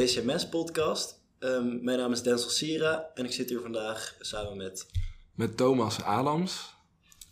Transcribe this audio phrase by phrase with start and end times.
[0.00, 1.20] VCMS-podcast.
[1.38, 4.86] Ehm, mijn naam is Denzel Sira en ik zit hier vandaag samen met...
[5.34, 6.74] Met Thomas Adams.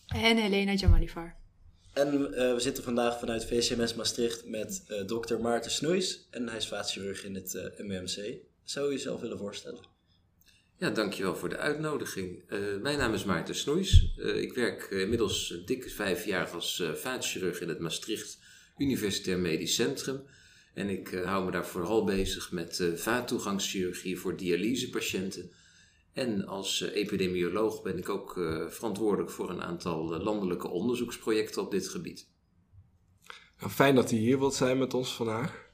[0.07, 1.37] En Helena Jamalivar.
[1.93, 6.29] En eh, we zitten vandaag vanuit VCMS Maastricht met uh, dokter Maarten Snoeis.
[6.31, 8.37] En hij is vaatchirurg in het uh, MMC.
[8.65, 9.81] Zou je jezelf willen voorstellen?
[10.79, 12.43] Ja, dankjewel voor de uitnodiging.
[12.83, 14.15] mijn naam is Maarten Snoeis.
[14.17, 18.39] ik werk inmiddels dikke vijf jaar als vaatchirurg in het Maastricht
[18.77, 20.23] Universitair Medisch Centrum.
[20.79, 25.51] En ik hou me daar vooral bezig met vaattoegangschirurgie voor dialysepatiënten
[26.13, 31.63] en als eh, epidemioloog ben ik ook eh, verantwoordelijk voor een aantal eh, landelijke onderzoeksprojecten
[31.63, 32.29] op dit gebied.
[33.59, 35.67] Nou, fijn dat u hier wilt zijn met ons vandaag.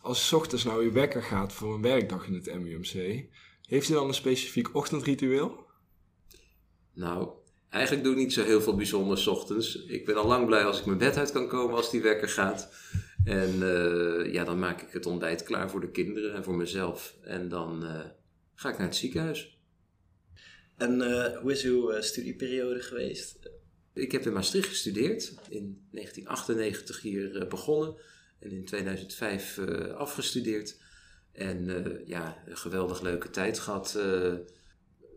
[0.00, 3.24] Als s ochtends nou uw wekker gaat voor een werkdag in het MUMC,
[3.66, 5.66] heeft u dan een specifiek ochtendritueel?
[6.94, 7.28] Nou,
[7.68, 9.84] eigenlijk doe ik niet zo heel veel bijzonders ochtends.
[9.84, 12.28] Ik ben al lang blij als ik mijn bed uit kan komen als die wekker
[12.28, 12.72] gaat.
[13.24, 13.58] En
[14.32, 17.16] ja, dan maak ik het ontbijt klaar voor de kinderen en voor mezelf.
[17.22, 17.82] En dan
[18.54, 19.58] ga ik naar het ziekenhuis.
[20.76, 23.50] En uh, hoe is uw studieperiode geweest?
[23.94, 27.94] Ik heb in Maastricht gestudeerd, in 1998 hier begonnen
[28.38, 29.58] en in 2005
[29.96, 30.80] afgestudeerd.
[31.32, 31.66] En
[32.06, 33.98] ja, een geweldig leuke tijd gehad,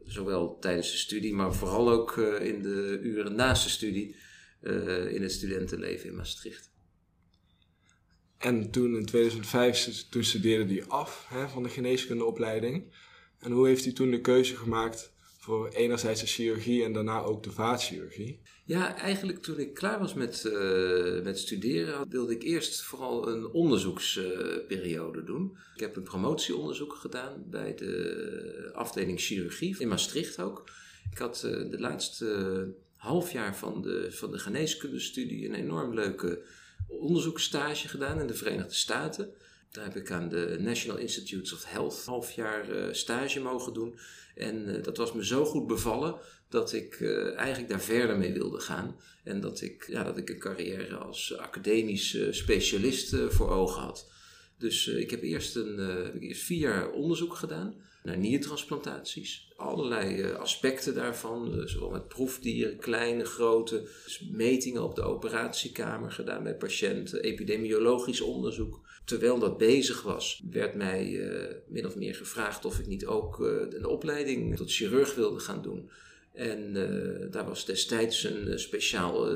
[0.06, 4.16] zowel tijdens de studie, maar vooral ook in de uren naast de studie
[5.10, 6.73] in het studentenleven in Maastricht.
[8.44, 12.84] En toen in 2005 toen studeerde u af hè, van de geneeskundeopleiding.
[13.40, 17.44] En hoe heeft u toen de keuze gemaakt voor enerzijds de chirurgie en daarna ook
[17.44, 18.42] de vaatchirurgie?
[18.66, 23.48] Ja, eigenlijk toen ik klaar was met, uh, met studeren, wilde ik eerst vooral een
[23.48, 25.58] onderzoeksperiode doen.
[25.76, 30.70] Ik heb een promotieonderzoek gedaan bij de afdeling chirurgie in Maastricht ook.
[31.12, 36.44] Ik had uh, de laatste half jaar van de, van de geneeskundestudie een enorm leuke
[36.88, 39.34] onderzoeksstage gedaan in de Verenigde Staten.
[39.72, 44.00] Daar heb ik aan de National Institutes of Health half jaar uh, stage mogen doen.
[44.36, 46.16] En uh, dat was me zo goed bevallen
[46.50, 48.96] dat ik uh, eigenlijk daar verder mee wilde gaan.
[49.24, 54.12] En dat ik, ja, dat ik een carrière als academisch specialist voor ogen had.
[54.58, 59.52] Dus ik heb eerst, een, eerst vier jaar onderzoek gedaan naar niertransplantaties.
[59.56, 66.56] Allerlei aspecten daarvan, zowel met proefdieren, kleine, grote, dus metingen op de operatiekamer gedaan bij
[66.56, 72.80] patiënten, epidemiologisch onderzoek terwijl dat bezig was, werd mij uh, min of meer gevraagd of
[72.80, 75.90] ik niet ook een opleiding tot chirurg wilde gaan doen.
[76.34, 76.74] En
[77.32, 79.28] daar was destijds een speciaal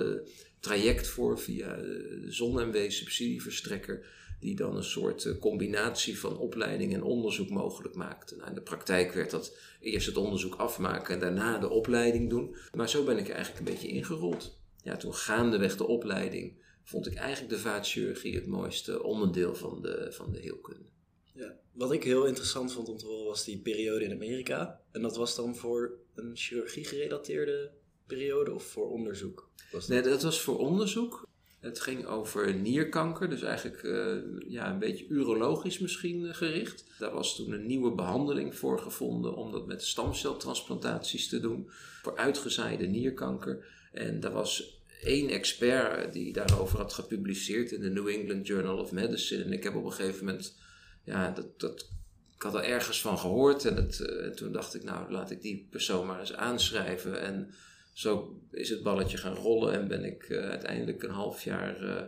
[0.59, 1.79] traject voor via
[2.27, 4.05] Zon-MW subsidieverstrekker,
[4.39, 8.35] die dan een soort combinatie van opleiding en onderzoek mogelijk maakte.
[8.35, 12.55] Nou, in de praktijk werd dat eerst het onderzoek afmaken en daarna de opleiding doen.
[12.75, 14.59] Maar zo ben ik eigenlijk een beetje ingerold.
[14.83, 20.07] Ja, toen gaandeweg de opleiding vond ik eigenlijk de vaatchirurgie het mooiste onderdeel van de,
[20.11, 20.89] van de heelkunde.
[21.33, 24.81] Ja, wat ik heel interessant vond om te horen was die periode in Amerika.
[24.91, 27.71] En dat was dan voor een chirurgie gerelateerde
[28.05, 29.49] periode of voor onderzoek?
[29.71, 31.27] Was Nee, dat was voor onderzoek.
[31.59, 34.15] Het ging over nierkanker, dus eigenlijk uh,
[34.47, 36.83] ja, een beetje urologisch misschien gericht.
[36.99, 41.69] Daar was toen een nieuwe behandeling voor gevonden om dat met stamceltransplantaties te doen
[42.01, 43.65] voor uitgezaaide nierkanker.
[43.91, 48.91] En daar was één expert die daarover had gepubliceerd in de New England Journal of
[48.91, 49.43] Medicine.
[49.43, 50.57] En ik heb op een gegeven moment,
[51.03, 51.89] ja, dat, dat,
[52.35, 53.65] ik had er ergens van gehoord.
[53.65, 57.21] En, het, uh, toen dacht ik, nou, laat ik die persoon maar eens aanschrijven.
[57.21, 57.53] En
[57.97, 61.83] zo is het balletje gaan rollen en ben ik uh, uiteindelijk een half jaar.
[61.83, 62.01] Uh,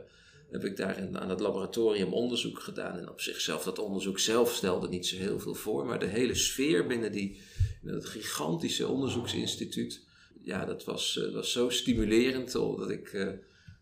[0.52, 3.00] heb ik daar in, aan het laboratorium onderzoek gedaan.
[3.00, 5.86] En op zichzelf, dat onderzoek zelf stelde niet zo heel veel voor.
[5.86, 7.42] Maar de hele sfeer binnen die,
[7.82, 10.06] dat gigantische onderzoeksinstituut
[10.44, 13.12] ja, dat was, uh, was zo stimulerend dat ik,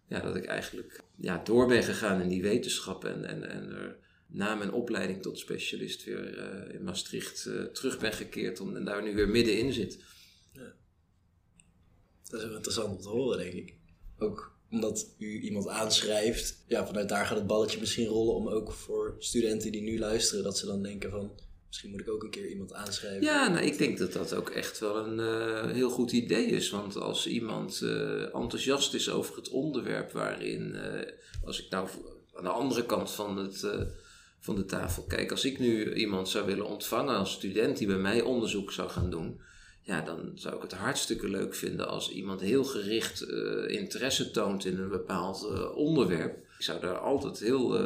[0.08, 3.98] ja, dat ik eigenlijk ja, door ben gegaan in die wetenschap en, en, en er
[4.28, 6.38] na mijn opleiding tot specialist weer
[6.74, 10.04] in Maastricht terug ben gekeerd om, en daar nu weer middenin zit.
[10.54, 10.76] Ja.
[12.30, 13.74] Dat is wel interessant om te horen, denk ik.
[14.18, 18.72] Ook omdat u iemand aanschrijft, ja, vanuit daar gaat het balletje misschien rollen om ook
[18.72, 21.32] voor studenten die nu luisteren, dat ze dan denken van
[21.68, 23.22] Misschien moet ik ook een keer iemand aanschrijven.
[23.22, 26.70] Ja, nou, ik denk dat dat ook echt wel een uh, heel goed idee is.
[26.70, 31.02] Want als iemand uh, enthousiast is over het onderwerp waarin, uh,
[31.46, 31.90] als ik nou
[32.34, 33.68] aan de andere kant van, het,
[34.40, 37.98] van de tafel kijk, als ik nu iemand zou willen ontvangen als student die bij
[37.98, 39.42] mij onderzoek zou gaan doen,
[39.88, 43.22] ja, dan zou ik het hartstikke leuk vinden als iemand heel gericht
[43.68, 46.38] interesse toont in een bepaald onderwerp.
[46.38, 47.80] Ik zou daar altijd heel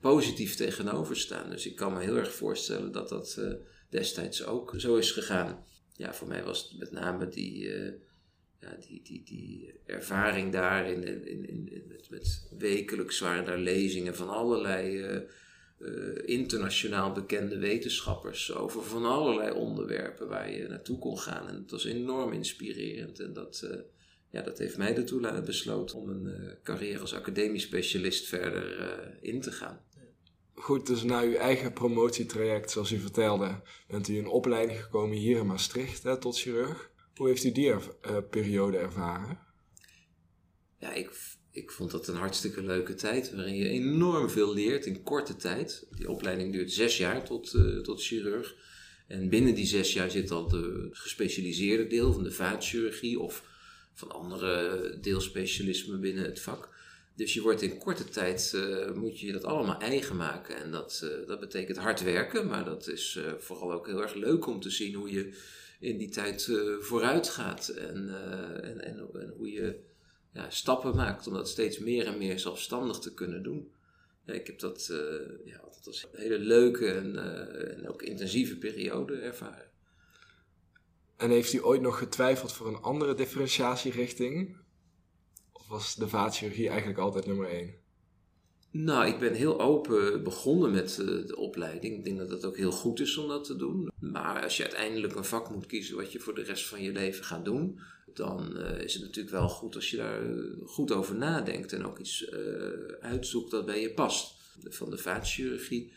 [0.00, 1.50] positief tegenover staan.
[1.50, 3.40] Dus ik kan me heel erg voorstellen dat dat
[3.88, 5.64] destijds ook zo is gegaan.
[5.92, 7.68] Ja, voor mij was het met name die,
[8.60, 13.58] ja, die, die, die ervaring daar in, in, in, in met, met, wekelijks waren daar
[13.58, 15.02] lezingen van allerlei
[15.78, 21.48] uh, eh, internationaal bekende wetenschappers over van allerlei onderwerpen waar je naartoe kon gaan.
[21.48, 23.20] En dat was enorm inspirerend.
[23.20, 23.78] En dat, eh,
[24.30, 29.40] ja, dat heeft mij ertoe besloten om een uh, carrière als academisch specialist verder in
[29.40, 29.80] te gaan.
[30.54, 35.38] Goed, dus na uw eigen promotietraject, zoals u vertelde, bent u in opleiding gekomen hier
[35.38, 36.90] in Maastricht hè, tot chirurg.
[37.14, 37.74] Hoe heeft u die
[38.30, 39.38] periode ervaren?
[40.78, 41.10] Ja, ik
[41.58, 45.86] ik vond dat een hartstikke leuke tijd, waarin je enorm veel leert in korte tijd.
[45.96, 48.54] Die opleiding duurt zes jaar tot, uh, tot chirurg.
[49.06, 53.44] En binnen die zes jaar zit al de gespecialiseerde deel van de vaatchirurgie of
[53.94, 56.76] van andere deelspecialismen binnen het vak.
[57.16, 60.56] Dus je wordt in korte tijd, uh, moet je dat allemaal eigen maken.
[60.56, 64.46] En dat, uh, dat betekent hard werken, maar dat is vooral ook heel erg leuk
[64.46, 65.32] om te zien hoe je
[65.80, 66.50] in die tijd
[66.80, 67.68] vooruit gaat.
[67.68, 68.10] En,
[68.62, 69.86] en, en hoe je
[70.32, 73.72] ja, stappen maakt om dat steeds meer en meer zelfstandig te kunnen doen.
[74.24, 74.98] Ja, ik heb dat uh,
[75.44, 79.70] ja, altijd als een hele leuke en, uh, en ook intensieve periode ervaren.
[81.16, 84.56] En heeft u ooit nog getwijfeld voor een andere differentiatierichting?
[85.52, 87.74] Of was de vaatchirurgie eigenlijk altijd nummer één?
[88.70, 91.96] Nou, ik ben heel open begonnen met uh, de opleiding.
[91.96, 93.90] Ik denk dat het ook heel goed is om dat te doen.
[93.98, 96.92] Maar als je uiteindelijk een vak moet kiezen wat je voor de rest van je
[96.92, 97.80] leven gaat doen,
[98.18, 101.84] dan uh, is het natuurlijk wel goed als je daar eh, goed over nadenkt en
[101.84, 102.38] ook iets uh,
[103.00, 104.36] uitzoekt dat bij je past.
[104.62, 105.92] Van de vaatchirurgie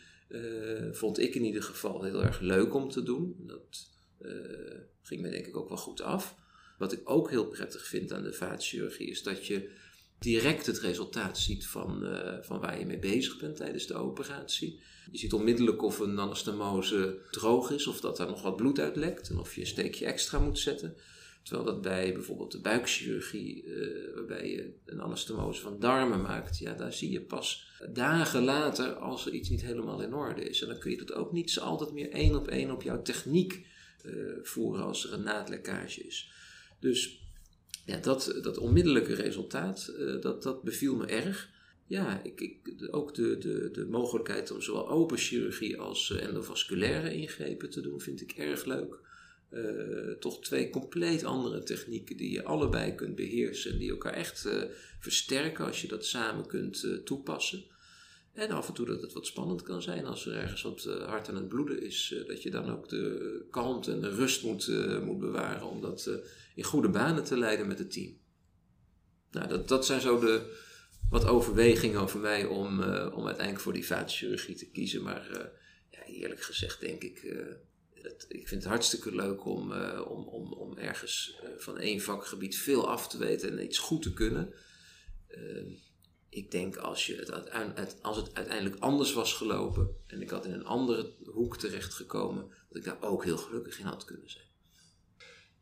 [0.92, 3.36] vond ik in ieder geval heel erg leuk om te doen.
[3.38, 3.90] Dat
[5.02, 6.36] ging me denk ik ook wel goed af.
[6.78, 9.70] Wat ik ook heel prettig vind aan de vaatchirurgie is dat je
[10.18, 14.80] direct het resultaat ziet van, van waar je mee bezig bent tijdens de operatie.
[15.10, 19.28] Je ziet onmiddellijk of een anastomose droog is, of dat er nog wat bloed uitlekt
[19.28, 20.96] en of je een steekje extra moet zetten.
[21.42, 26.74] Terwijl dat bij bijvoorbeeld de buikchirurgie, uh, waarbij je een anastomose van darmen maakt, ja,
[26.74, 30.62] daar zie je pas dagen later als er iets niet helemaal in orde is.
[30.62, 33.66] En dan kun je dat ook niet altijd meer één op één op jouw techniek
[34.04, 36.30] uh, voeren als er een naadlekkage is.
[36.80, 37.20] Dus
[37.86, 41.50] ja, dat, dat onmiddellijke resultaat, uh, dat, dat beviel me erg.
[41.86, 47.70] Ja, ik, ik, ook de, de, de mogelijkheid om zowel open chirurgie als endovasculaire ingrepen
[47.70, 49.00] te doen, vind ik erg leuk.
[49.54, 54.46] Uh, toch twee compleet andere technieken die je allebei kunt beheersen en die elkaar echt
[54.46, 54.62] uh,
[55.00, 57.64] versterken als je dat samen kunt uh, toepassen.
[58.32, 61.28] En af en toe dat het wat spannend kan zijn als er ergens wat hard
[61.28, 64.70] aan het bloeden is, dat je dan ook de kalmte en de rust moet,
[65.04, 66.10] moet bewaren om dat
[66.54, 68.16] in goede banen te leiden met het team.
[69.30, 70.56] Nou, dat, dat zijn zo de
[71.10, 72.82] wat overwegingen over mij om,
[73.12, 75.02] om uiteindelijk voor die vaatchirurgie te kiezen.
[75.02, 75.52] Maar
[75.90, 77.34] ja, eerlijk gezegd denk ik
[78.28, 82.56] ik vind het hartstikke leuk om, uh, om, om, om ergens uh, van één vakgebied
[82.56, 84.54] veel af te weten en iets goed te kunnen.
[85.28, 85.80] Uh,
[86.28, 87.42] ik denk als, je
[88.02, 92.78] als het uiteindelijk anders was gelopen en ik had in een andere hoek terechtgekomen, dat
[92.78, 94.46] ik daar ook heel gelukkig in had kunnen zijn.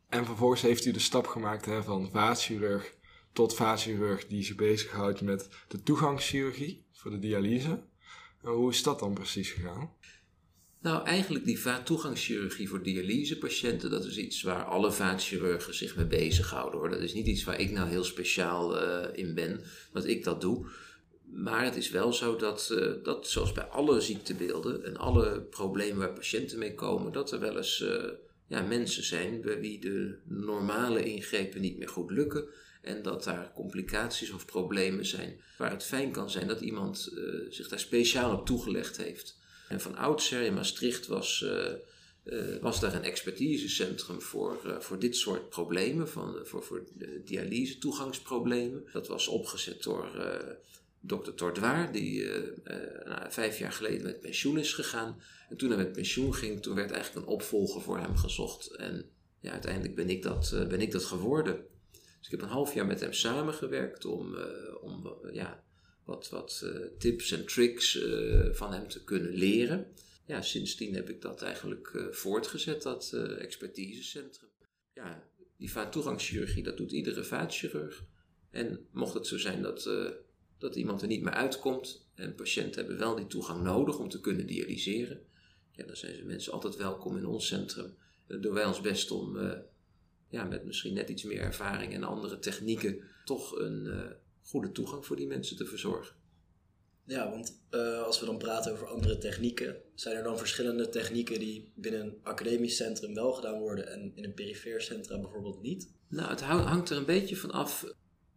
[0.08, 2.94] En vervolgens heeft u de stap gemaakt hè, van vaatchirurg
[3.32, 7.88] tot vaatchirurg die zich bezighoudt met de toegangschirurgie voor de dialyse.
[8.42, 9.92] En hoe is dat dan precies gegaan?
[10.82, 16.80] Nou, eigenlijk die vaattoegangschirurgie voor dialysepatiënten, dat is iets waar alle vaatchirurgen zich mee bezighouden
[16.80, 16.90] hoor.
[16.90, 19.60] Dat is niet iets waar ik nou heel speciaal uh, in ben,
[19.92, 20.66] dat ik dat doe.
[21.24, 25.98] Maar het is wel zo dat, uh, dat, zoals bij alle ziektebeelden en alle problemen
[25.98, 28.04] waar patiënten mee komen, dat er wel eens uh,
[28.46, 32.44] ja, mensen zijn bij wie de normale ingrepen niet meer goed lukken.
[32.82, 37.12] En dat daar complicaties of problemen zijn waar het fijn kan zijn dat iemand
[37.48, 39.39] zich daar speciaal op toegelegd heeft.
[39.70, 41.66] En van oudsher in Maastricht was, uh,
[42.24, 46.84] uh, was daar een expertisecentrum voor, uh, voor dit soort problemen, van, voor, voor
[47.24, 48.88] dialyse toegangsproblemen.
[48.92, 50.08] Dat was opgezet door
[51.00, 52.26] dokter Tordoir, die
[53.04, 55.20] nou, vijf jaar geleden met pensioen is gegaan.
[55.48, 58.70] En toen hij met pensioen ging, toen werd eigenlijk een opvolger voor hem gezocht.
[58.70, 59.10] En
[59.40, 61.64] ja, uiteindelijk ben ik dat, ben ik dat geworden.
[61.92, 64.36] Dus ik heb een half jaar met hem samengewerkt om,
[64.80, 65.62] om ja,
[66.10, 69.86] wat, wat uh, tips en tricks uh, van hem te kunnen leren.
[70.26, 74.50] Ja, sindsdien heb ik dat eigenlijk uh, voortgezet, dat expertisecentrum.
[74.94, 78.04] Ja, die vaattoegangschirurgie, dat doet iedere vaatchirurg.
[78.50, 79.90] En mocht het zo zijn dat,
[80.58, 84.20] dat iemand er niet meer uitkomt en patiënten hebben wel die toegang nodig om te
[84.20, 85.20] kunnen dialyseren,
[85.72, 87.94] ja, dan zijn ze mensen altijd welkom in ons centrum.
[88.26, 89.38] Dan doen wij ons best om
[90.28, 93.88] ja, met misschien net iets meer ervaring en andere technieken toch een
[94.42, 96.18] goede toegang voor die mensen te verzorgen.
[97.10, 101.38] Ja, want uh, als we dan praten over andere technieken, zijn er dan verschillende technieken
[101.38, 105.92] die binnen een academisch centrum wel gedaan worden en in een perifeer centrum bijvoorbeeld niet?
[106.08, 107.86] Nou, het hangt er een beetje van af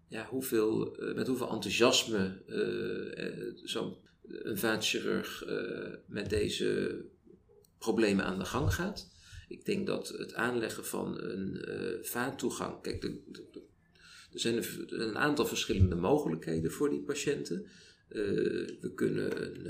[0.07, 5.43] ja, hoeveel, uh, met hoeveel enthousiasme uh, zo'n een vaatchirurg
[6.07, 7.01] met deze
[7.77, 9.11] problemen aan de gang gaat.
[9.47, 11.65] Ik denk dat het aanleggen van een
[12.01, 12.81] vaattoegang.
[12.81, 13.21] Kijk, de,
[14.33, 17.65] er zijn een, aantal verschillende mogelijkheden voor die patiënten.
[18.09, 18.21] Uh,
[18.81, 19.65] we kunnen een,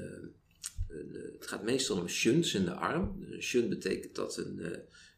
[0.90, 3.16] een, het gaat meestal om shunts in de arm.
[3.20, 4.62] Dus een shunt betekent dat een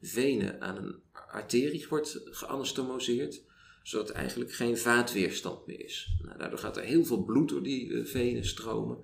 [0.01, 3.43] vene aan een arterie wordt geanastomoseerd
[3.85, 6.15] zodat er eigenlijk geen vaatweerstand meer is.
[6.23, 8.97] Nou, daardoor gaat er heel veel bloed door die uh, venen stromen.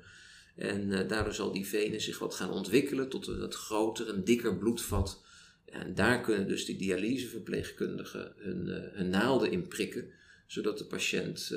[0.56, 4.24] En uh, daardoor zal die vene zich wat gaan ontwikkelen tot een wat groter en
[4.24, 5.24] dikker bloedvat.
[5.66, 10.12] En daar kunnen dus die dialyseverpleegkundigen hun, uh, hun naalden in prikken,
[10.52, 11.56] zodat de patiënt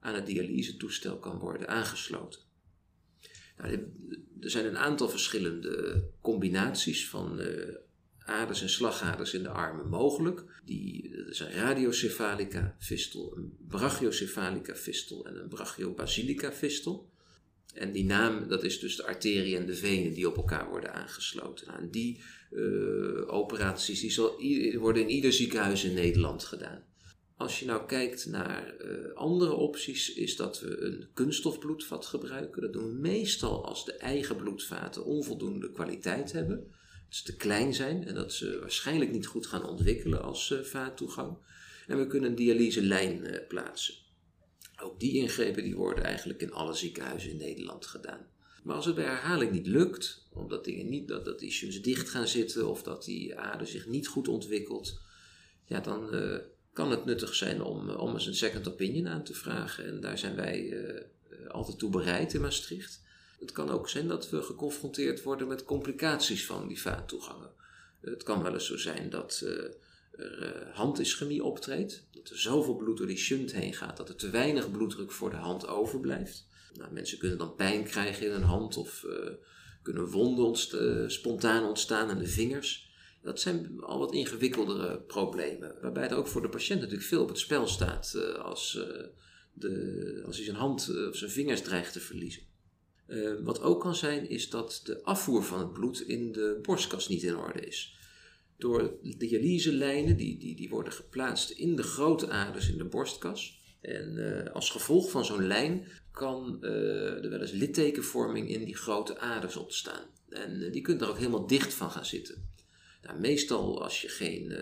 [0.00, 2.40] aan het dialysetoestel kan worden aangesloten.
[3.56, 3.72] Nou,
[4.40, 7.40] er zijn een aantal verschillende combinaties van
[8.18, 10.44] aders en slagaders in de armen mogelijk.
[10.64, 17.10] Die, dat zijn radiocephalica fistel, een brachiocephalica fistel en een brachiobasilica fistel.
[17.74, 20.94] En die naam, dat is dus de arterie en de venen die op elkaar worden
[20.94, 21.66] aangesloten.
[21.66, 22.20] Nou, en die
[22.50, 24.36] uh, operaties die zal,
[24.78, 26.84] worden in ieder ziekenhuis in Nederland gedaan.
[27.42, 32.62] Als je nou kijkt naar uh, andere opties, is dat we een kunststofbloedvat gebruiken.
[32.62, 36.72] Dat doen we meestal als de eigen bloedvaten onvoldoende kwaliteit hebben
[37.08, 41.36] ze te klein zijn en dat ze waarschijnlijk niet goed gaan ontwikkelen als uh, vaattoegang.
[41.86, 43.94] En we kunnen een dialyselijn uh, plaatsen.
[44.82, 48.26] Ook die ingrepen die worden eigenlijk in alle ziekenhuizen in Nederland gedaan.
[48.62, 52.28] Maar als het bij herhaling niet lukt, omdat dingen niet, dat, dat shunts dicht gaan
[52.28, 55.00] zitten of dat die ader zich niet goed ontwikkelt,
[55.64, 56.14] ja, dan
[56.72, 59.86] kan het nuttig zijn om, om eens een second opinion aan te vragen.
[59.86, 60.84] En daar zijn wij
[61.48, 63.00] altijd toe bereid in Maastricht.
[63.38, 67.50] Het kan ook zijn dat we geconfronteerd worden met complicaties van die vaattoegangen.
[68.00, 69.50] Het kan wel eens zo zijn dat uh,
[70.26, 72.04] er handischemie optreedt.
[72.10, 75.30] Dat er zoveel bloed door die shunt heen gaat dat er te weinig bloeddruk voor
[75.30, 76.46] de hand overblijft.
[76.74, 79.06] Nou, mensen kunnen dan pijn krijgen in hun hand of
[79.82, 82.91] kunnen wonden spontaan ontstaan aan de vingers.
[83.22, 87.28] Dat zijn al wat ingewikkeldere problemen, waarbij er ook voor de patiënt natuurlijk veel op
[87.28, 88.72] het spel staat als,
[89.52, 92.42] de, als hij zijn hand of zijn vingers dreigt te verliezen.
[93.42, 97.22] Wat ook kan zijn, is dat de afvoer van het bloed in de borstkas niet
[97.22, 97.96] in orde is.
[98.56, 103.60] Door de dialyselijnen, die, die, die worden geplaatst in de grote aders in de borstkas.
[103.80, 109.56] En als gevolg van zo'n lijn kan er wel eens littekenvorming in die grote aders
[109.56, 110.04] ontstaan.
[110.28, 112.50] En die kunt er ook helemaal dicht van gaan zitten.
[113.02, 114.52] Nou, meestal als je geen,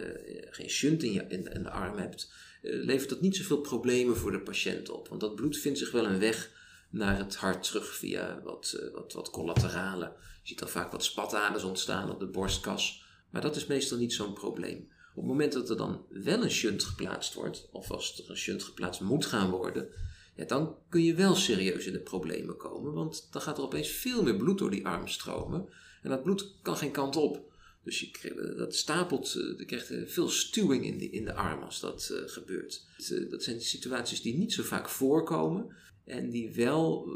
[0.51, 2.33] geen shunt in, je, in, in de arm hebt,
[2.63, 5.09] levert dat niet zoveel problemen voor de patiënt op.
[5.09, 6.51] Want dat bloed vindt zich wel een weg
[6.91, 10.13] naar het hart terug via wat, uh, wat, wat collateralen.
[10.19, 14.13] Je ziet dan vaak wat spataders ontstaan op de borstkas, maar dat is meestal niet
[14.13, 14.89] zo'n probleem.
[15.11, 18.37] Op het moment dat er dan wel een shunt geplaatst wordt, of als er een
[18.37, 19.89] shunt geplaatst moet gaan worden,
[20.37, 23.89] ja, dan kun je wel serieus in de problemen komen, want dan gaat er opeens
[23.89, 25.69] veel meer bloed door die arm stromen
[26.03, 27.50] en dat bloed kan geen kant op.
[27.83, 31.81] Dus je, dat stapelt, eh, je krijgt veel stuwing in de, in de arm als
[31.81, 32.87] dat uh, gebeurt.
[33.31, 37.09] Dat zijn situaties die niet zo vaak voorkomen, en die wel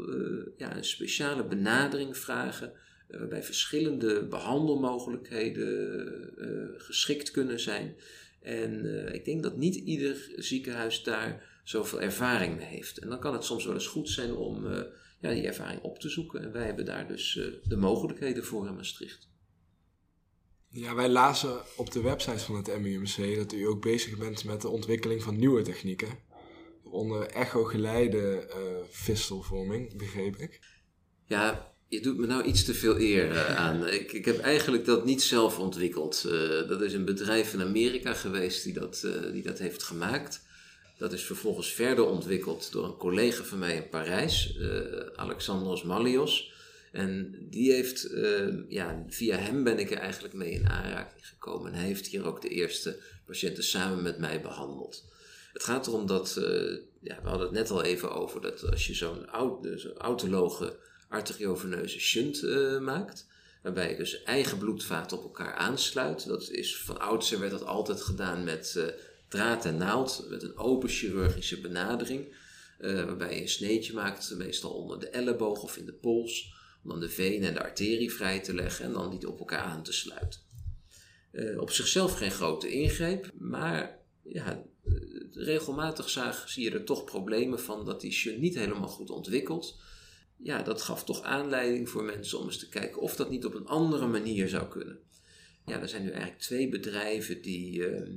[0.57, 2.73] ja, een speciale benadering vragen,
[3.07, 7.95] waarbij verschillende behandelmogelijkheden geschikt kunnen zijn.
[8.41, 12.97] En ik denk dat niet ieder ziekenhuis daar zoveel ervaring mee heeft.
[12.97, 14.65] En dan kan het soms wel eens goed zijn om
[15.19, 16.41] ja, die ervaring op te zoeken.
[16.41, 19.27] En wij hebben daar dus de mogelijkheden voor in Maastricht.
[20.77, 24.61] Ja, wij lazen op de website van het MUMC dat u ook bezig bent met
[24.61, 26.07] de ontwikkeling van nieuwe technieken
[26.83, 28.47] onder echo-geleide
[28.89, 30.59] vistelvorming, begreep ik.
[31.25, 33.87] Ja, je doet me nou iets te veel eer uh, aan.
[33.99, 36.23] Ik, ik heb eigenlijk dat niet zelf ontwikkeld.
[36.27, 40.41] Uh, dat is een bedrijf in Amerika geweest die dat, die dat heeft gemaakt.
[40.97, 44.57] Dat is vervolgens verder ontwikkeld door een collega van mij in Parijs,
[45.15, 46.53] Alexandros Malios.
[46.95, 48.09] En die heeft,
[48.67, 51.71] ja, via hem ben ik er eigenlijk mee in aanraking gekomen.
[51.71, 55.03] En hij heeft hier ook de eerste patiënten samen met mij behandeld.
[55.53, 58.87] Het gaat erom dat, uh, ja, we hadden het net al even over, dat als
[58.87, 59.25] je zo'n
[59.77, 60.77] zo autologe
[61.09, 63.27] arterioveneuze shunt uh, maakt,
[63.63, 66.27] waarbij je dus eigen bloedvaten op elkaar aansluit.
[66.27, 68.85] Dat is van oudsher werd dat altijd gedaan met uh,
[69.27, 72.35] draad en naald, met een open chirurgische benadering.
[72.77, 76.54] waarbij je een sneetje maakt, meestal onder de elleboog of in de pols,
[76.85, 79.63] om dan de venen en de arterie vrij te leggen en dan die op elkaar
[79.63, 80.39] aan te sluiten.
[81.57, 84.63] op zichzelf geen grote ingreep, maar ja,
[85.31, 89.79] regelmatig zag, zie je er toch problemen van dat die shunt niet helemaal goed ontwikkelt.
[90.37, 93.55] Ja, dat gaf toch aanleiding voor mensen om eens te kijken of dat niet op
[93.55, 94.99] een andere manier zou kunnen.
[95.65, 98.09] Ja, er zijn nu eigenlijk twee bedrijven die, uh,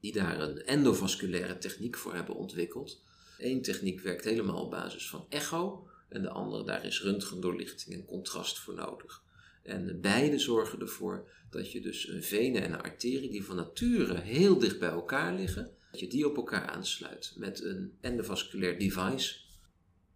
[0.00, 3.02] die daar een endovasculaire techniek voor hebben ontwikkeld.
[3.38, 5.88] Eén techniek werkt helemaal op basis van echo.
[6.08, 9.22] En de andere, daar is röntgendoorlichting en contrast voor nodig.
[9.62, 14.20] En beide zorgen ervoor dat je dus een vene en een arterie die van nature
[14.20, 19.34] heel dicht bij elkaar liggen, dat je die op elkaar aansluit met een endovasculair device.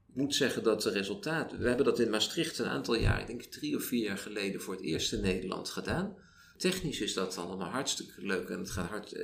[0.08, 3.26] Ik moet zeggen dat de resultaten, we hebben dat in Maastricht een aantal jaar, ik
[3.26, 6.16] denk drie of vier jaar geleden, voor het eerst in Nederland gedaan.
[6.56, 9.20] Technisch is dat allemaal hartstikke leuk en het gaat hard, uh,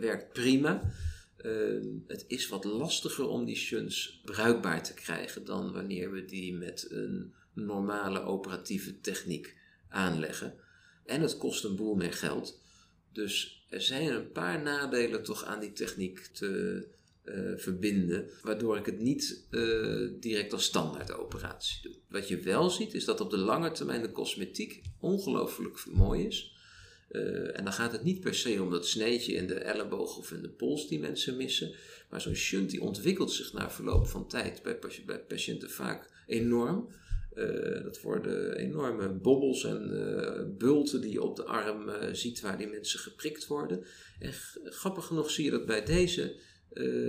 [0.00, 0.92] werkt prima.
[1.44, 6.54] Uh, het is wat lastiger om die shunts bruikbaar te krijgen dan wanneer we die
[6.54, 9.56] met een normale operatieve techniek
[9.88, 10.54] aanleggen.
[11.04, 12.60] En het kost een boel meer geld.
[13.12, 16.86] Dus er zijn een paar nadelen toch aan die techniek te
[17.24, 21.94] uh, verbinden, waardoor ik het niet uh, direct als standaard operatie doe.
[22.08, 26.58] Wat je wel ziet is dat op de lange termijn de cosmetiek ongelooflijk mooi is.
[27.10, 30.32] Uh, en dan gaat het niet per se om dat sneetje in de elleboog of
[30.32, 31.72] in de pols die mensen missen.
[32.10, 36.88] Maar zo'n shunt die ontwikkelt zich na verloop van tijd bij, patiënten vaak enorm.
[37.34, 42.58] Uh, dat worden enorme bobbels en uh, bulten die je op de arm ziet waar
[42.58, 43.84] die mensen geprikt worden.
[44.18, 44.32] En
[44.64, 46.34] grappig genoeg zie je dat bij deze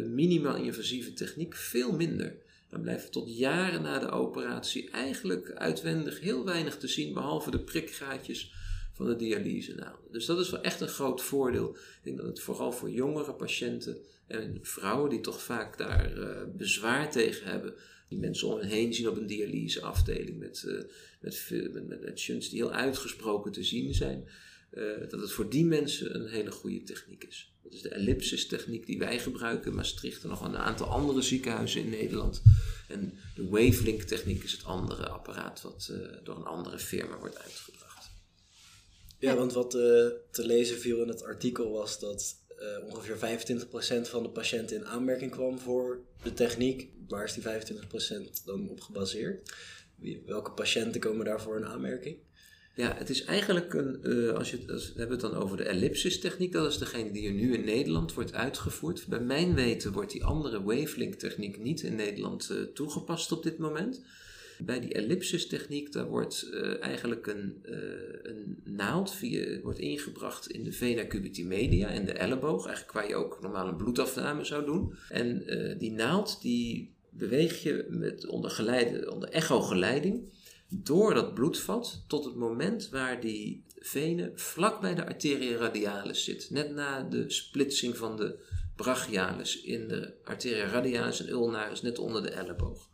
[0.06, 2.36] minimaal invasieve techniek veel minder.
[2.70, 7.60] Dan blijft tot jaren na de operatie eigenlijk uitwendig heel weinig te zien, behalve de
[7.60, 8.54] prikgaatjes
[8.92, 10.12] van de dialysenaalden.
[10.12, 11.70] Dus dat is wel echt een groot voordeel.
[11.70, 16.14] Ik denk dat het vooral voor jongere patiënten en vrouwen die toch vaak daar
[16.56, 17.76] bezwaar tegen hebben,
[18.12, 20.82] die mensen om hen heen zien op een dialyseafdeling met, uh,
[21.20, 24.28] met, met, met, die heel uitgesproken te zien zijn.
[24.74, 27.54] Uh, dat het voor die mensen een hele goede techniek is.
[27.64, 31.22] Dat is de ellipsis techniek die wij gebruiken in Maastricht en nog een aantal andere
[31.22, 32.42] ziekenhuizen in Nederland.
[32.88, 38.01] En de wavelink techniek is het andere apparaat wat door een andere firma wordt uitgebracht.
[39.22, 43.40] Ja, want wat te lezen viel in het artikel was dat uh, ongeveer
[44.06, 46.90] 25% van de patiënten in aanmerking kwam voor de techniek.
[47.08, 47.48] Waar is die 25%
[48.46, 49.54] dan op gebaseerd?
[49.96, 52.18] Wie, welke patiënten komen daarvoor in aanmerking?
[52.76, 55.64] Ja, het is eigenlijk een, uh, als je, als, we hebben het dan over de
[55.64, 59.08] ellipsis techniek, dat is degene die er nu in Nederland wordt uitgevoerd.
[59.08, 63.58] Bij mijn weten wordt die andere wavelink techniek niet in Nederland uh, toegepast op dit
[63.58, 64.02] moment.
[64.66, 67.76] Bij die ellipsis techniek, daar wordt uh, eigenlijk een, uh,
[68.22, 73.08] een naald via, wordt ingebracht in de vena cubiti media, in de elleboog, eigenlijk waar
[73.08, 74.96] je ook normaal een bloedafname zou doen.
[75.10, 80.30] En uh, die naald die beweeg je met, onder, onder echogeleiding
[80.70, 86.50] door dat bloedvat tot het moment waar die vene vlak bij de arteria radialis zit.
[86.50, 88.40] Net na de splitsing van de
[88.76, 92.90] brachialis in de arteria radialis en ulnaris, net onder de elleboog.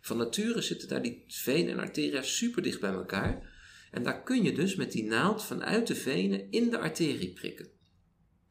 [0.00, 3.58] Van nature zitten daar die venen en arteria super dicht bij elkaar.
[3.90, 7.68] En daar kun je dus met die naald vanuit de venen in de arterie prikken.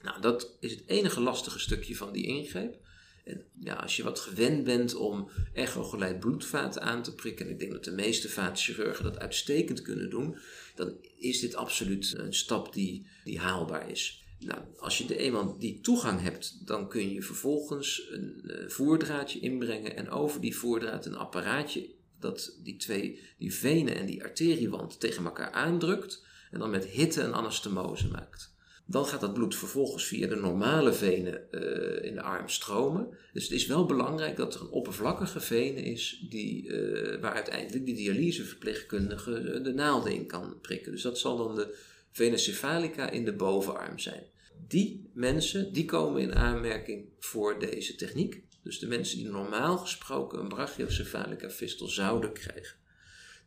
[0.01, 2.77] Nou, dat is het enige lastige stukje van die ingreep.
[3.23, 7.59] En ja, als je wat gewend bent om echogeleid bloedvaten aan te prikken, en ik
[7.59, 10.37] denk dat de meeste vaatchirurgen dat uitstekend kunnen doen,
[10.75, 14.18] dan is dit absoluut een stap die, die haalbaar is.
[14.39, 19.39] Nou, als je de eenmaal die toegang hebt, dan kun je vervolgens een uh, voerdraadje
[19.39, 24.99] inbrengen en over die voerdraad een apparaatje dat die twee, die venen en die arteriewand
[24.99, 28.57] tegen elkaar aandrukt en dan met hitte een anastomose maakt.
[28.85, 33.17] Dan gaat dat bloed vervolgens via de normale venen uh, in de arm stromen.
[33.33, 37.85] Dus het is wel belangrijk dat er een oppervlakkige vene is die, uh, waar uiteindelijk
[37.85, 40.91] die dialyseverpleegkundige de naalden in kan prikken.
[40.91, 41.77] Dus dat zal dan de
[42.11, 44.23] vena cephalica in de bovenarm zijn.
[44.67, 48.43] Die mensen die komen in aanmerking voor deze techniek.
[48.63, 52.77] Dus de mensen die normaal gesproken een brachiocephalica fistel zouden krijgen.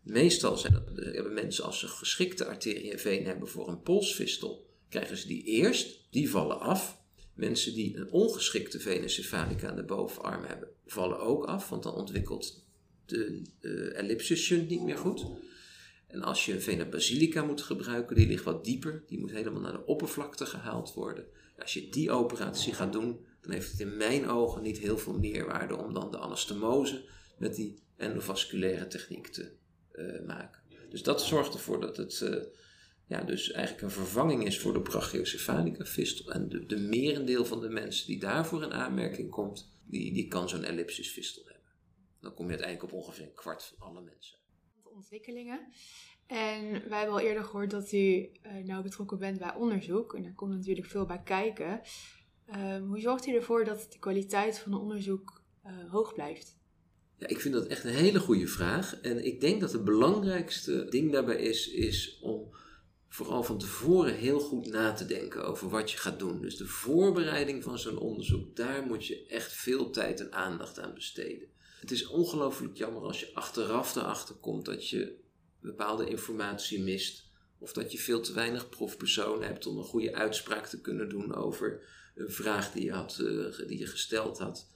[0.03, 4.67] Meestal zijn dat, hebben mensen als ze geschikte arterie en veen hebben voor een polsfistel,
[4.89, 7.01] krijgen ze die eerst, die vallen af.
[7.35, 12.65] Mensen die een ongeschikte venecephalica aan de bovenarm hebben, vallen ook af, want dan ontwikkelt
[13.07, 15.27] de uh, niet meer goed.
[16.13, 19.73] En als je vena basilica moet gebruiken, die ligt wat dieper, die moet helemaal naar
[19.73, 21.27] de oppervlakte gehaald worden.
[21.59, 25.19] Als je die operatie gaat doen, dan heeft het in mijn ogen niet heel veel
[25.19, 27.05] meerwaarde om dan de anastomose
[27.39, 29.53] met die endovasculaire techniek te
[29.93, 30.63] uh, maken.
[30.91, 32.43] Dus dat zorgt ervoor dat het uh,
[33.07, 36.33] ja, dus eigenlijk een vervanging is voor de brachiocephalica fistel.
[36.33, 40.49] En de, de merendeel van de mensen die daarvoor in aanmerking komt, die, die kan
[40.49, 41.71] zo'n ellipsis fistel hebben.
[42.21, 44.41] Dan kom je uiteindelijk op ongeveer een kwart van alle mensen
[44.95, 45.61] ontwikkelingen.
[46.27, 50.15] En wij hebben al eerder gehoord dat u uh, nou betrokken bent bij onderzoek.
[50.15, 51.81] En daar komt natuurlijk veel bij kijken.
[52.57, 56.57] Um, hoe zorgt u ervoor dat de kwaliteit van het onderzoek uh, hoog blijft?
[57.17, 59.01] Ja, ik vind dat echt een hele goede vraag.
[59.01, 62.55] En ik denk dat het belangrijkste ding daarbij is, is om
[63.09, 66.41] vooral van tevoren heel goed na te denken over wat je gaat doen.
[66.41, 70.95] Dus de voorbereiding van zo'n onderzoek, daar moet je echt veel tijd en aandacht aan
[70.95, 71.49] besteden.
[71.83, 75.17] Het is ongelooflijk jammer als je achteraf erachter komt dat je
[75.61, 77.31] bepaalde informatie mist.
[77.59, 81.35] Of dat je veel te weinig proefpersonen hebt om een goede uitspraak te kunnen doen
[81.35, 81.83] over
[82.15, 84.71] een vraag die je, had, eh, die je gesteld had.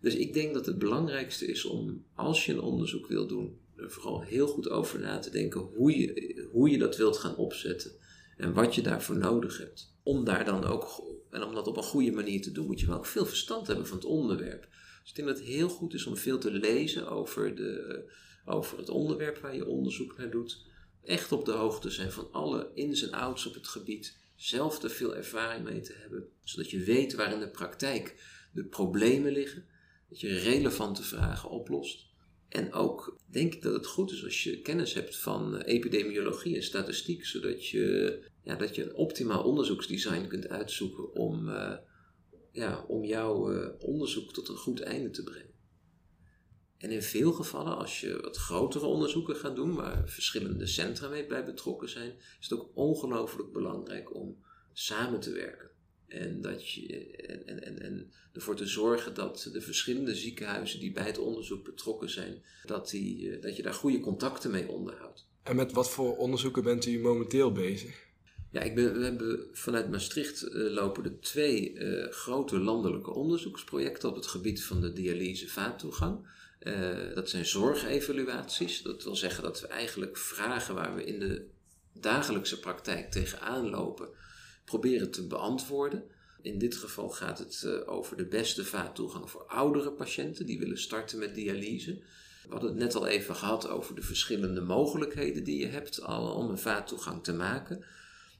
[0.00, 3.90] Dus ik denk dat het belangrijkste is om, als je een onderzoek wil doen, er
[3.90, 7.92] vooral heel goed over na te denken hoe je, hoe je dat wilt gaan opzetten
[8.36, 9.94] en wat je daarvoor nodig hebt.
[10.02, 12.86] Om daar dan ook, en om dat op een goede manier te doen, moet je
[12.86, 14.68] wel ook veel verstand hebben van het onderwerp.
[15.02, 18.04] Dus ik denk dat het heel goed is om veel te lezen over, de,
[18.44, 20.64] over het onderwerp waar je onderzoek naar doet.
[21.04, 24.18] Echt op de hoogte zijn van alle ins en outs op het gebied.
[24.36, 28.64] Zelf er veel ervaring mee te hebben, zodat je weet waar in de praktijk de
[28.64, 29.66] problemen liggen.
[30.08, 32.10] Dat je relevante vragen oplost.
[32.48, 36.56] En ook denk ik dat het goed is als je kennis hebt van eh, epidemiologie
[36.56, 41.72] en statistiek, zodat je, ja, dat je een optimaal onderzoeksdesign kunt uitzoeken om, uh,
[42.52, 45.50] ja, om jouw uh, onderzoek tot een goed einde te brengen.
[46.76, 51.26] En in veel gevallen, als je wat grotere onderzoeken gaat doen, waar verschillende centra mee
[51.26, 54.36] bij betrokken zijn, is het ook ongelooflijk belangrijk om
[54.72, 55.70] samen te werken.
[56.06, 61.06] En, dat je, en, en, en ervoor te zorgen dat de verschillende ziekenhuizen die bij
[61.06, 65.28] het onderzoek betrokken zijn, dat, die, dat je daar goede contacten mee onderhoudt.
[65.42, 68.10] En met wat voor onderzoeken bent u momenteel bezig?
[68.52, 74.14] Ja, ik we hebben vanuit Maastricht uh, lopen er twee uh, grote landelijke onderzoeksprojecten op
[74.14, 76.26] het gebied van de dialyse-vaattoegang.
[76.60, 78.82] Uh, dat zijn zorgevaluaties.
[78.82, 81.46] Dat wil zeggen dat we eigenlijk vragen waar we in de
[81.92, 84.08] dagelijkse praktijk tegenaan lopen,
[84.64, 86.04] proberen te beantwoorden.
[86.42, 91.18] In dit geval gaat het over de beste vaattoegang voor oudere patiënten die willen starten
[91.18, 91.94] met dialyse.
[92.42, 96.50] We hadden het net al even gehad over de verschillende mogelijkheden die je hebt om
[96.50, 97.84] een vaattoegang te maken.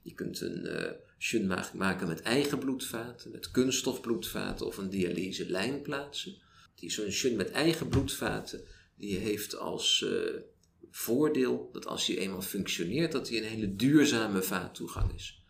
[0.02, 0.66] Je kunt een
[1.40, 6.34] uh, maken met eigen bloedvaten, met kunststofbloedvaten of een dialyse lijn plaatsen.
[6.74, 8.64] Die zo'n shunt met eigen bloedvaten,
[8.96, 10.40] die heeft als uh,
[10.90, 15.44] voordeel dat als hij eenmaal functioneert, dat hij een hele duurzame vaattoegang is.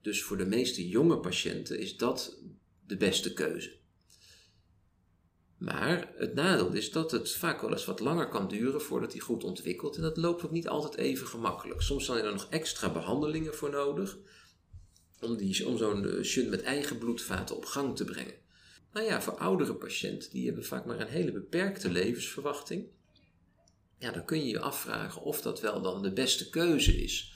[0.00, 2.38] Dus voor de meeste jonge patiënten is dat
[2.86, 3.79] de beste keuze.
[5.60, 9.20] Maar het nadeel is dat het vaak wel eens wat langer kan duren voordat hij
[9.20, 9.96] goed ontwikkelt.
[9.96, 11.80] En dat loopt ook niet altijd even gemakkelijk.
[11.82, 14.18] Soms zijn er nog extra behandelingen voor nodig
[15.20, 18.34] om, die, om zo'n shunt met eigen bloedvaten op gang te brengen.
[18.92, 22.86] Nou ja, voor oudere patiënten, die hebben vaak maar een hele beperkte levensverwachting.
[23.98, 27.29] Ja, dan kun je je afvragen of dat wel dan de beste keuze is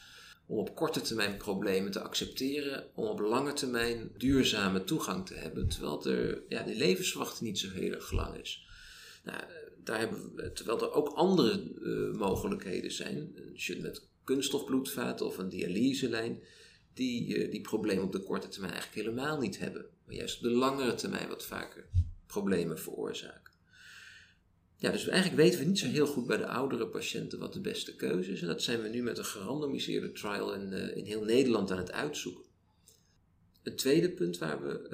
[0.47, 5.69] om op korte termijn problemen te accepteren, om op lange termijn duurzame toegang te hebben,
[5.69, 8.67] terwijl er, ja, de levensverwachting niet zo heel erg lang is.
[9.25, 9.41] Nou,
[9.85, 15.39] daar hebben we, terwijl er ook andere uh, mogelijkheden zijn, een shunt met kunststofbloedvaten of
[15.39, 16.43] een dialyselijn,
[16.95, 20.43] die uh, die problemen op de korte termijn eigenlijk helemaal niet hebben, maar juist op
[20.43, 21.87] de langere termijn wat vaker
[22.27, 23.54] problemen veroorzaken.
[24.85, 27.61] Ja, dus eigenlijk weten we niet zo heel goed bij de oudere patiënten wat de
[27.61, 28.41] beste keuze is.
[28.41, 31.79] En dat zijn we nu met een gerandomiseerde trial in, uh, in heel Nederland aan
[31.79, 32.45] het uitzoeken.
[33.63, 34.89] Het tweede punt waar we,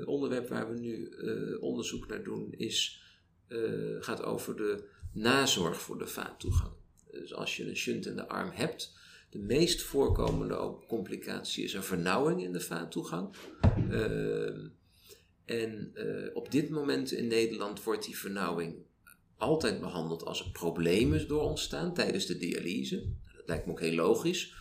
[0.00, 3.02] uh, onderwerp waar we nu uh, onderzoek naar doen, is,
[4.00, 6.72] gaat over de nazorg voor de vaattoegang.
[7.10, 8.92] Dus als je een shunt in de arm hebt,
[9.30, 13.34] de meest voorkomende complicatie is een vernauwing in de vaattoegang.
[13.90, 14.68] Ehm,
[15.44, 15.92] en
[16.34, 18.88] op dit moment in Nederland wordt die vernauwing
[19.40, 23.04] altijd behandeld als er problemen door ontstaan tijdens de dialyse.
[23.36, 24.54] Dat lijkt me ook heel logisch.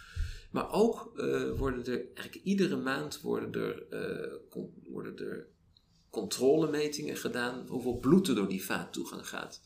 [0.51, 3.87] Maar ook uh, worden er, eigenlijk iedere maand worden er,
[4.49, 5.47] con worden er
[6.09, 9.61] controlemetingen gedaan hoeveel bloed er door die vaattoegang gaat.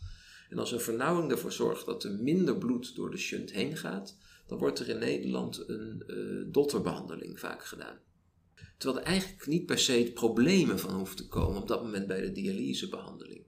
[0.49, 4.17] En als een vernauwing ervoor zorgt dat er minder bloed door de shunt heen gaat,
[4.47, 7.97] dan wordt er in Nederland een uh, dotterbehandeling vaak gedaan.
[8.77, 12.21] Terwijl er eigenlijk niet per se problemen van hoeven te komen op dat moment bij
[12.21, 13.45] de dialysebehandeling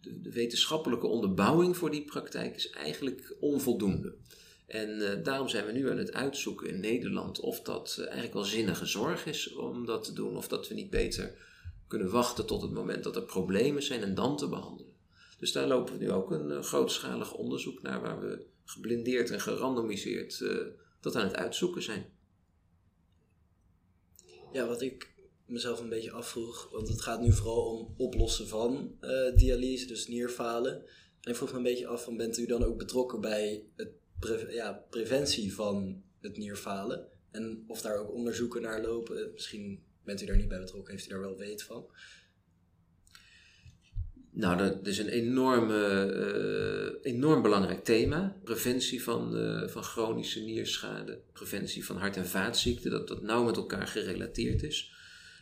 [0.00, 4.14] de, de, wetenschappelijke onderbouwing voor die praktijk is eigenlijk onvoldoende.
[4.66, 8.34] En uh, daarom zijn we nu aan het uitzoeken in Nederland of dat uh, eigenlijk
[8.34, 11.46] wel zinnige zorg is om dat te doen, of dat we niet beter
[11.86, 14.92] kunnen wachten tot het moment dat er problemen zijn en dan te behandelen.
[15.38, 19.40] Dus daar lopen we nu ook een uh, grootschalig onderzoek naar waar we geblindeerd en
[19.40, 20.44] gerandomiseerd
[21.00, 22.06] dat aan het uitzoeken zijn.
[24.52, 25.16] Ja, wat ik
[25.48, 30.08] mezelf een beetje afvroeg, want het gaat nu vooral om oplossen van uh, dialyse, dus
[30.08, 30.72] nierfalen.
[31.20, 33.90] En ik vroeg me een beetje af, van, bent u dan ook betrokken bij het
[34.50, 37.06] ja, preventie van het nierfalen?
[37.30, 39.30] En of daar ook onderzoeken naar lopen?
[39.32, 41.86] Misschien bent u daar niet bij betrokken, heeft u daar wel weet van?
[44.30, 46.12] Nou, dat is een enorme,
[47.02, 48.36] uh, enorm belangrijk thema.
[48.44, 49.32] Preventie van,
[49.68, 54.96] van chronische nierschade, preventie van hart- en vaatziekten, dat dat nauw met elkaar gerelateerd is.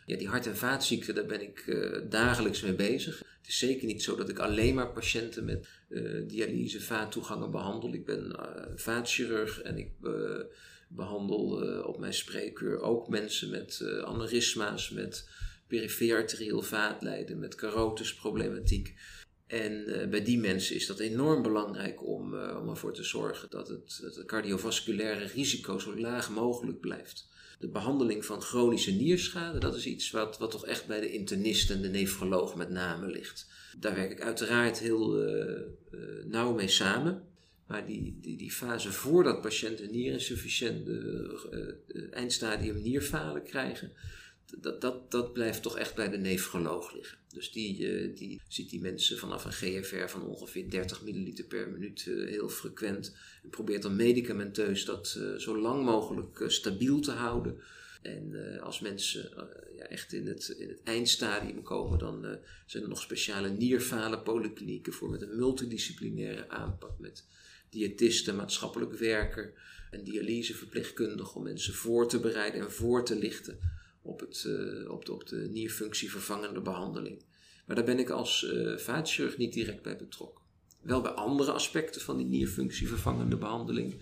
[0.07, 3.17] Ja, die hart- en vaatziekten, daar ben ik uh, dagelijks mee bezig.
[3.17, 7.93] Het is zeker niet zo dat ik alleen maar patiënten met uh, dialyse, vaattoegangen behandel.
[7.93, 9.91] Ik ben uh, vaatchirurg en ik
[10.87, 11.45] behandel
[11.83, 15.29] op mijn spreekuur ook mensen met aneurysma's, met
[15.67, 18.93] perifere arterieel vaatlijden, met carotisproblematiek.
[19.47, 23.99] En bij die mensen is dat enorm belangrijk om, om ervoor te zorgen dat het,
[24.03, 27.35] het cardiovasculaire risico zo laag mogelijk blijft.
[27.59, 31.69] De behandeling van chronische nierschade, dat is iets wat, wat toch echt bij de internist
[31.69, 33.47] en de nefroloog met name ligt.
[33.79, 35.61] Daar werk ik uiteraard heel uh,
[36.25, 37.23] nauw mee samen.
[37.67, 43.91] Maar die, die, die fase voordat patiënten nierinsufficiënte eindstadium nierfalen krijgen,
[44.55, 47.17] dat, dat, dat blijft toch echt bij de nefroloog liggen.
[47.33, 51.69] Dus die, uh, die ziet die mensen vanaf een GFR van ongeveer 30 milliliter per
[51.69, 53.15] minuut uh, heel frequent.
[53.43, 57.59] En probeert dan medicamenteus dat uh, zo lang mogelijk stabiel te houden.
[58.01, 59.29] En als mensen
[59.77, 64.93] ja, echt in het, in het eindstadium komen, dan zijn er nog speciale nierfalen polyklinieken
[64.93, 66.99] voor met een multidisciplinaire aanpak.
[66.99, 67.25] Met
[67.69, 69.53] diëtisten, maatschappelijk werker
[69.91, 73.59] en dialyseverpleegkundigen om mensen voor te bereiden en voor te lichten
[74.07, 77.23] op, het, uh, op, de, op de nierfunctievervangende behandeling.
[77.65, 80.43] Maar daar ben ik als uh, vaatchirurg niet direct bij betrokken.
[80.81, 84.01] Wel bij andere aspecten van die nierfunctievervangende behandeling.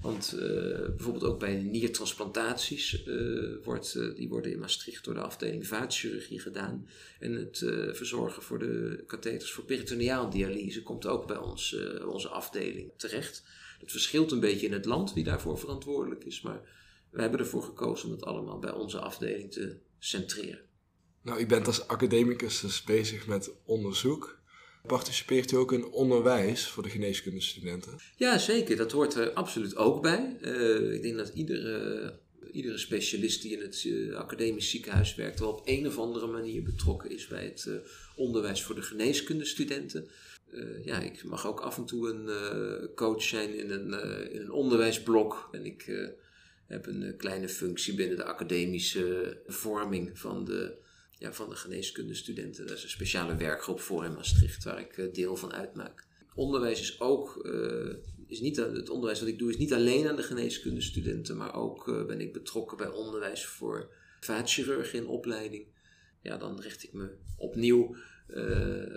[0.00, 0.40] Want uh,
[0.86, 3.04] bijvoorbeeld ook bij niertransplantaties,
[3.64, 6.88] wordt, die worden in Maastricht door de afdeling vaatchirurgie gedaan.
[7.18, 7.58] En het
[7.92, 11.76] verzorgen voor de katheters voor peritoneaal dialyse komt ook bij ons,
[12.06, 13.42] onze afdeling terecht.
[13.78, 16.60] Het verschilt een beetje in het land wie daarvoor verantwoordelijk is, maar
[17.12, 20.60] wij hebben ervoor gekozen om het allemaal bij onze afdeling te centreren.
[21.22, 24.40] Nou, u bent als academicus dus bezig met onderzoek.
[24.86, 27.98] Participeert u ook in onderwijs voor de geneeskundestudenten?
[28.16, 28.76] Ja, zeker.
[28.76, 30.36] Dat hoort er absoluut ook bij.
[30.40, 32.18] Uh, ik denk dat iedere,
[32.52, 35.40] iedere specialist die in het uh, academisch ziekenhuis werkt...
[35.40, 37.74] wel op een of andere manier betrokken is bij het uh,
[38.16, 40.08] onderwijs voor de geneeskundestudenten.
[40.84, 43.92] ja, ik mag ook af en toe een coach zijn in een,
[44.32, 45.48] in een onderwijsblok.
[45.52, 46.12] En ik
[46.66, 50.74] heb een eh, kleine functie binnen de academische vorming van de,
[51.18, 52.66] ja, van de geneeskundestudenten.
[52.66, 56.06] Daar is een speciale werkgroep voor in Maastricht waar ik eh, deel van uitmaak.
[56.34, 57.94] Onderwijs is ook, uh,
[58.26, 62.06] is niet, het onderwijs wat ik doe is niet alleen aan de geneeskundestudenten, maar ook
[62.06, 65.66] ben ik betrokken bij onderwijs voor vaatchirurgen in opleiding.
[66.22, 67.96] Ja, dan richt ik me opnieuw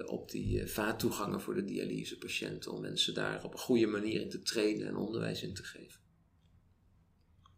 [0.06, 4.42] op die vaattoegangen voor de dialysepatiënten om mensen daar op een goede manier in te
[4.42, 6.05] trainen en onderwijs in te geven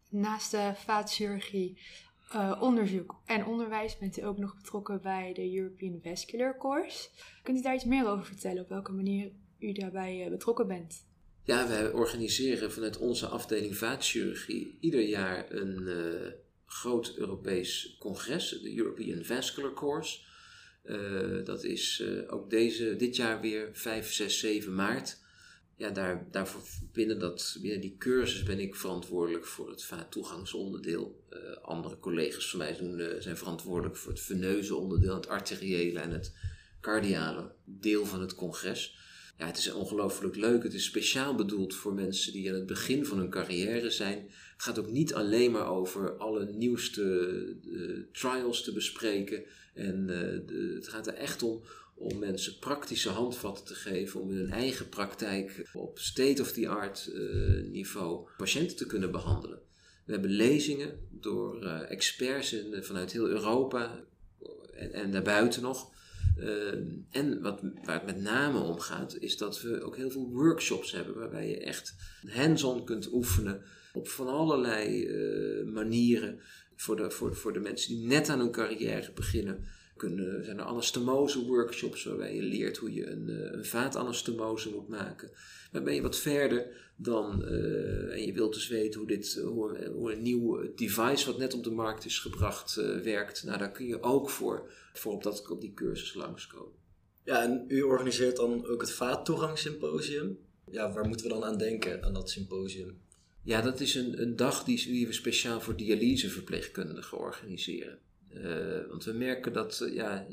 [0.08, 1.78] naast de vaatchirurgie
[2.34, 7.08] uh, onderzoek en onderwijs bent u ook nog betrokken bij de European Vascular Course.
[7.42, 11.06] Kunt u daar iets meer over vertellen, op welke manier u daarbij uh, betrokken bent?
[11.44, 16.30] Ja, wij organiseren vanuit onze afdeling vaatchirurgie ieder jaar een uh,
[16.66, 20.18] groot Europees congres, de European Vascular Course.
[21.44, 25.18] dat is ook deze, dit jaar weer 5, 6, 7 maart
[25.78, 26.60] ja, daar, daarvoor
[26.92, 31.24] binnen, dat, binnen die cursus ben ik verantwoordelijk voor het vaattoegangsonderdeel.
[31.30, 36.10] Uh, andere collega's van mij uh, zijn verantwoordelijk voor het veneuze onderdeel, het arteriële en
[36.10, 36.34] het
[36.80, 38.96] cardiale deel van het congres.
[39.36, 40.62] Ja, het is ongelooflijk leuk.
[40.62, 44.18] Het is speciaal bedoeld voor mensen die aan het begin van hun carrière zijn.
[44.52, 47.02] Het gaat ook niet alleen maar over alle nieuwste
[47.66, 49.44] uh, trials te bespreken.
[49.74, 51.62] En de, het gaat er echt om
[51.98, 58.28] om mensen praktische handvatten te geven om in hun eigen praktijk op state-of-the-art uh, niveau
[58.36, 59.58] patiënten te kunnen behandelen.
[60.04, 64.04] We hebben lezingen door uh, experts in, vanuit heel Europa
[64.74, 65.96] en, en daarbuiten nog.
[66.38, 66.74] Uh,
[67.10, 70.92] en wat, waar het met name om gaat, is dat we ook heel veel workshops
[70.92, 71.94] hebben waarbij je echt
[72.26, 75.08] hands-on kunt oefenen op van allerlei
[75.64, 76.40] manieren
[76.76, 79.66] voor de, voor, voor de mensen die net aan hun carrière beginnen
[79.98, 84.88] kunnen, zijn er anastomose workshops waarbij je leert hoe je een, uh, een vaatanastomose moet
[84.88, 85.30] maken.
[85.72, 89.90] Maar ben je wat verder dan, uh, en je wilt dus weten hoe, dit, hoe,
[89.94, 93.44] hoe, een nieuw device wat net op de markt is gebracht uh, werkt.
[93.44, 96.76] Nou, daar kun je ook voor, voor op, dat, op die cursus langskomen.
[97.24, 100.38] Ja, en u organiseert dan ook het vaattoegangssymposium.
[100.70, 103.00] Ja, waar moeten we dan aan denken, aan dat symposium?
[103.42, 107.98] Ja, dat is een, een dag die, die we speciaal voor dialyseverpleegkundigen organiseren.
[108.42, 110.26] Uh, want we merken dat uh, ja,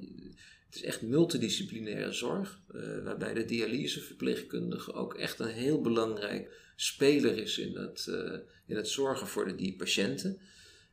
[0.66, 7.38] het is echt multidisciplinaire zorg, uh, waarbij de dialyseverpleegkundige ook echt een heel belangrijk speler
[7.38, 8.06] is in het,
[8.66, 10.40] in het zorgen voor de, die patiënten.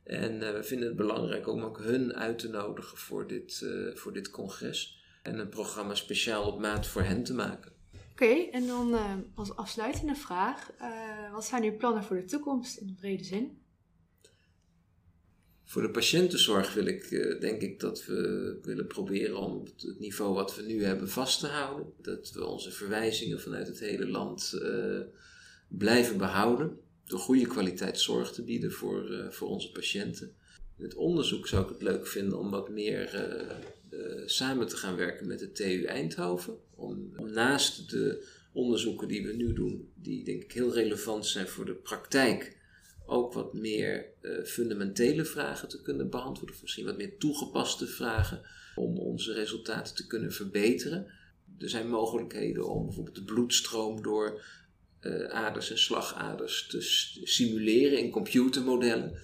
[0.05, 4.31] En we vinden het belangrijk om ook hun uit te nodigen voor dit, voor dit
[4.31, 7.73] congres en een programma speciaal op maat voor hen te maken.
[8.13, 8.97] Oké, en dan
[9.35, 10.71] als afsluitende vraag,
[11.33, 13.62] wat zijn uw plannen voor de toekomst in de brede zin?
[15.73, 20.35] Voor de patiëntenzorg wil ik, eh, denk ik dat we willen proberen om het niveau
[20.35, 21.93] wat we nu hebben vast te houden.
[22.03, 25.01] Dat we onze verwijzingen vanuit het hele land uh,
[25.69, 26.79] blijven behouden.
[27.05, 30.35] Door goede kwaliteit zorg te bieden voor, uh, voor onze patiënten.
[30.79, 33.27] In het onderzoek zou ik het leuk vinden om wat meer
[34.27, 36.57] samen te gaan werken met de TU Eindhoven.
[36.75, 41.49] Om, om naast de onderzoeken die we nu doen, die denk ik heel relevant zijn
[41.49, 42.61] voor de praktijk
[43.13, 48.41] ook wat meer uh, fundamentele vragen te kunnen beantwoorden, of misschien wat meer toegepaste vragen
[48.75, 51.07] om onze resultaten te kunnen verbeteren.
[51.59, 54.43] Er zijn mogelijkheden om bijvoorbeeld de bloedstroom door
[55.01, 56.81] uh, aders en slagaders te
[57.25, 59.19] simuleren in computermodellen.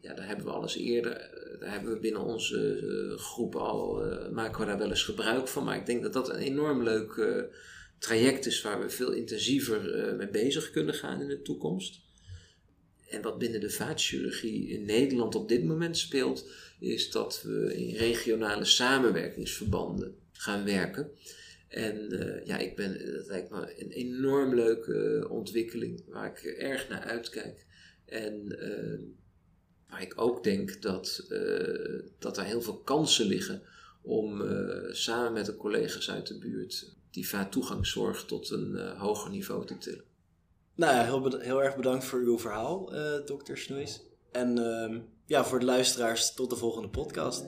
[0.00, 4.04] Ja, daar hebben we alles eerder, eh, daar hebben we binnen onze uh, groep al,
[4.32, 5.64] maken we daar wel eens gebruik van.
[5.64, 7.44] Maar ik denk dat dat een enorm leuk
[7.98, 12.00] traject is waar we veel intensiever mee bezig kunnen gaan in de toekomst.
[13.10, 17.94] En wat binnen de vaatchirurgie in Nederland op dit moment speelt, is dat we in
[17.94, 21.10] regionale samenwerkingsverbanden gaan werken.
[21.68, 26.88] En uh, ja, ik ben, dat lijkt me een enorm leuke ontwikkeling waar ik erg
[26.88, 27.66] naar uitkijk.
[28.04, 28.98] En uh,
[29.88, 33.62] waar ik ook denk dat, uh, dat er heel veel kansen liggen
[34.02, 34.42] om
[34.90, 40.09] samen met de collega's uit de buurt die vaattoegangszorg tot een hoger niveau te tillen.
[40.80, 44.02] Nou ja, heel, heel erg bedankt voor uw verhaal, uh, dokter Snoeis.
[44.32, 47.46] En uh, ja, voor de luisteraars, tot de volgende podcast.